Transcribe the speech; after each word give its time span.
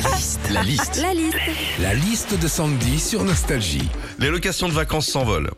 La 0.00 0.08
liste. 0.08 0.40
La 0.50 0.62
liste. 0.62 0.96
La 1.02 1.12
liste. 1.14 1.36
La 1.80 1.94
liste 1.94 2.38
de 2.40 2.48
Sandy 2.48 2.98
sur 2.98 3.24
Nostalgie. 3.24 3.88
Les 4.18 4.30
locations 4.30 4.68
de 4.68 4.72
vacances 4.72 5.06
s'envolent. 5.06 5.50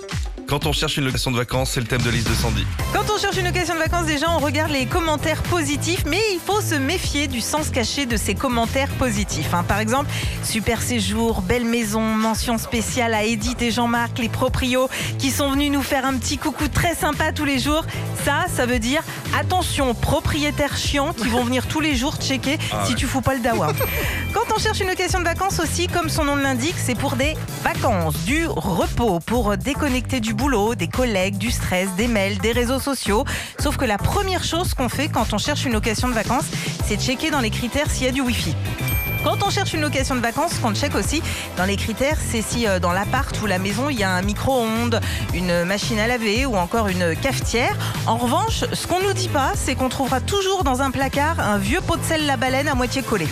Quand 0.49 0.67
on 0.67 0.73
cherche 0.73 0.99
une 0.99 1.07
location 1.07 1.31
de 1.31 1.37
vacances, 1.39 1.71
c'est 1.71 1.81
le 1.81 1.87
thème 1.87 2.03
de 2.03 2.11
liste 2.11 2.29
de 2.29 2.35
Sandy. 2.35 2.67
Quand 2.93 3.05
on 3.15 3.19
cherche 3.19 3.37
une 3.39 3.47
location 3.47 3.75
de 3.75 3.79
vacances, 3.79 4.07
déjà, 4.07 4.31
on 4.31 4.39
regarde 4.39 4.71
les 4.73 4.85
commentaires 4.87 5.43
positifs, 5.45 6.05
mais 6.07 6.21
il 6.35 6.39
faut 6.45 6.61
se 6.61 6.75
méfier 6.75 7.29
du 7.29 7.41
sens 7.41 7.71
caché 7.71 8.05
de 8.07 8.17
ces 8.19 8.35
commentaires 8.35 8.91
positifs. 8.99 9.55
hein. 9.55 9.63
Par 9.67 9.79
exemple, 9.79 10.11
super 10.43 10.83
séjour, 10.83 11.41
belle 11.41 11.65
maison, 11.65 12.03
mention 12.03 12.59
spéciale 12.59 13.15
à 13.15 13.25
Edith 13.25 13.63
et 13.63 13.71
Jean-Marc, 13.71 14.19
les 14.19 14.29
proprios, 14.29 14.91
qui 15.19 15.31
sont 15.31 15.51
venus 15.53 15.71
nous 15.73 15.83
faire 15.83 16.05
un 16.05 16.15
petit 16.19 16.37
coucou 16.37 16.69
très 16.69 16.95
sympa 16.95 17.33
tous 17.33 17.47
les 17.47 17.59
jours. 17.59 17.85
Ça, 18.25 18.45
ça 18.55 18.67
veut 18.67 18.79
dire 18.81 19.03
attention, 19.39 19.95
propriétaires 19.95 20.77
chiants 20.77 21.13
qui 21.13 21.29
vont 21.29 21.45
venir 21.45 21.67
tous 21.67 21.81
les 21.81 21.95
jours 21.95 22.17
checker 22.17 22.59
Ah 22.73 22.85
si 22.85 22.93
ouais. 22.93 22.97
tu 22.99 23.07
fous 23.07 23.21
pas 23.21 23.35
le 23.35 23.41
dawa. 23.41 23.73
Quand 24.33 24.55
on 24.55 24.59
cherche 24.59 24.81
une 24.81 24.89
location 24.89 25.19
de 25.21 25.25
vacances 25.25 25.61
aussi, 25.61 25.87
comme 25.89 26.09
son 26.09 26.25
nom 26.25 26.37
l'indique, 26.37 26.75
c'est 26.79 26.95
pour 26.95 27.17
des 27.17 27.35
vacances, 27.63 28.17
du 28.25 28.47
repos, 28.47 29.21
pour 29.21 29.57
déconnecter 29.57 30.21
du 30.21 30.35
boulot, 30.35 30.75
des 30.75 30.89
collègues, 30.89 31.37
du 31.39 31.51
stress, 31.51 31.89
des 31.97 32.09
mails, 32.09 32.39
des 32.39 32.53
réseaux 32.53 32.81
sociaux. 32.81 33.25
Sauf 33.59 33.77
que 33.77 33.85
la 33.85 33.99
première 33.99 34.45
chose 34.45 34.75
qu'on 34.75 34.89
fait 34.89 35.09
quand 35.09 35.33
on 35.33 35.39
cherche 35.39 35.65
une 35.65 35.73
location 35.73 36.09
de 36.09 36.15
vacances, 36.15 36.47
c'est 36.87 36.97
de 36.97 37.03
checker 37.03 37.31
dans 37.31 37.41
les 37.41 37.51
critères 37.51 37.91
s'il 37.91 38.07
y 38.07 38.09
a 38.09 38.13
du 38.13 38.21
Wi-Fi. 38.21 38.55
Quand 39.25 39.43
on 39.43 39.49
cherche 39.49 39.73
une 39.73 39.81
location 39.81 40.15
de 40.17 40.21
vacances, 40.21 40.53
ce 40.53 40.61
qu'on 40.61 40.75
check 40.75 40.95
aussi 40.95 41.23
dans 41.57 41.65
les 41.65 41.77
critères, 41.77 42.19
c'est 42.31 42.43
si 42.43 42.67
euh, 42.67 42.79
dans 42.79 42.93
l'appart 42.93 43.41
ou 43.41 43.47
la 43.47 43.59
maison, 43.59 43.89
il 43.89 43.99
y 43.99 44.05
a 44.05 44.11
un 44.11 44.21
micro-ondes, 44.21 45.01
une 45.33 45.65
machine 45.65 45.99
à 45.99 46.07
laver 46.07 46.45
ou 46.45 46.57
encore 46.57 46.89
une 46.89 47.17
cafetière. 47.17 47.75
En 48.07 48.19
revanche, 48.19 48.65
ce 48.71 48.87
qu'on 48.87 49.01
nous 49.01 49.15
dit 49.15 49.29
pas, 49.29 49.53
c'est 49.55 49.77
qu'on 49.77 49.89
trouvera 49.89 50.21
toujours 50.21 50.63
dans 50.63 50.83
un 50.83 50.91
placard 50.91 51.41
un 51.41 51.57
vieux 51.57 51.81
pot 51.81 51.97
de 51.97 52.05
sel 52.05 52.27
la 52.27 52.37
baleine 52.37 52.69
à 52.69 52.75
moitié 52.75 53.03
collé. 53.03 53.27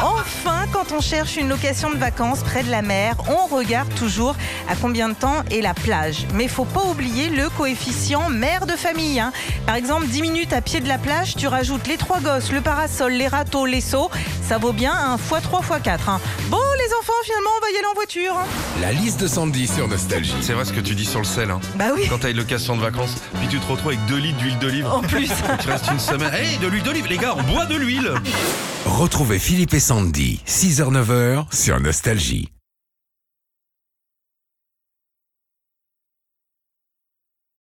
Enfin, 0.00 0.66
quand 0.72 0.92
on 0.96 1.00
cherche 1.00 1.36
une 1.36 1.48
location 1.48 1.90
de 1.90 1.96
vacances 1.96 2.40
près 2.44 2.62
de 2.62 2.70
la 2.70 2.82
mer, 2.82 3.16
on 3.28 3.52
regarde 3.52 3.92
toujours 3.94 4.36
à 4.68 4.76
combien 4.76 5.08
de 5.08 5.14
temps 5.14 5.42
est 5.50 5.60
la 5.60 5.74
plage. 5.74 6.26
Mais 6.34 6.46
faut 6.46 6.64
pas 6.64 6.84
oublier 6.84 7.30
le 7.30 7.48
coefficient 7.48 8.28
mère 8.28 8.66
de 8.66 8.76
famille. 8.76 9.18
hein. 9.18 9.32
Par 9.66 9.74
exemple, 9.74 10.06
10 10.06 10.22
minutes 10.22 10.52
à 10.52 10.60
pied 10.60 10.78
de 10.80 10.86
la 10.86 10.98
plage, 10.98 11.34
tu 11.34 11.48
rajoutes 11.48 11.88
les 11.88 11.96
trois 11.96 12.20
gosses, 12.20 12.52
le 12.52 12.60
parasol, 12.60 13.12
les 13.12 13.26
râteaux, 13.26 13.66
les 13.66 13.80
seaux. 13.80 14.08
Ça 14.48 14.56
vaut 14.58 14.72
bien 14.72 14.92
un 14.92 15.16
x3 15.16 15.62
x4. 15.62 15.98
hein. 16.08 16.20
Bon, 16.48 16.56
les 16.78 16.94
enfants, 16.98 17.12
finalement, 17.22 17.50
on 17.58 17.60
va 17.60 17.70
y 17.70 17.76
aller 17.76 17.86
en 17.90 17.94
voiture. 17.94 18.32
hein. 18.34 18.46
La 18.80 18.92
liste 18.92 19.20
de 19.20 19.26
Sandy 19.28 19.66
sur 19.66 19.86
Nostalgie. 19.88 20.32
C'est 20.40 20.54
vrai 20.54 20.64
ce 20.64 20.72
que 20.72 20.80
tu 20.80 20.94
dis 20.94 21.04
sur 21.04 21.18
le 21.18 21.26
sel. 21.26 21.50
Hein. 21.50 21.60
Bah 21.76 21.86
oui. 21.94 22.06
Quand 22.08 22.18
t'as 22.18 22.30
une 22.30 22.38
location 22.38 22.74
de 22.76 22.80
vacances, 22.80 23.16
puis 23.38 23.48
tu 23.48 23.58
te 23.60 23.66
retrouves 23.66 23.88
avec 23.88 24.04
2 24.06 24.16
litres 24.16 24.38
d'huile 24.38 24.58
d'olive. 24.58 24.86
En 24.86 25.02
plus. 25.02 25.28
Tu 25.60 25.68
restes 25.68 25.88
une 25.92 25.98
semaine. 25.98 26.32
Hey, 26.32 26.56
de 26.58 26.66
l'huile 26.66 26.82
d'olive, 26.82 27.06
les 27.08 27.18
gars, 27.18 27.34
on 27.36 27.42
boit 27.42 27.66
de 27.66 27.76
l'huile. 27.76 28.10
Retrouvez 28.86 29.38
Philippe 29.38 29.74
et 29.74 29.80
Sandy, 29.80 30.40
6h-9h 30.46 31.44
sur 31.54 31.78
Nostalgie. 31.80 32.48